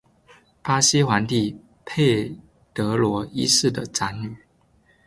[0.63, 1.55] 巴西皇帝
[1.85, 2.35] 佩
[2.73, 4.35] 德罗一世的长女。